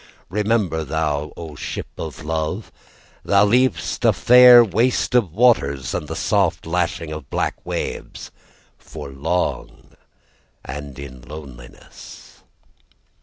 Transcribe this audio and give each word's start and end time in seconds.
Remember, 0.31 0.83
thou, 0.83 1.31
O 1.37 1.53
ship 1.53 1.85
of 1.95 2.23
love, 2.25 2.71
Thou 3.23 3.45
leavest 3.45 4.03
a 4.03 4.11
far 4.11 4.63
waste 4.63 5.13
of 5.13 5.31
waters, 5.31 5.93
And 5.93 6.07
the 6.07 6.15
soft 6.15 6.65
lashing 6.65 7.11
of 7.11 7.29
black 7.29 7.63
waves 7.63 8.31
For 8.79 9.09
long 9.11 9.91
and 10.65 10.97
in 10.97 11.21
loneliness. 11.21 12.41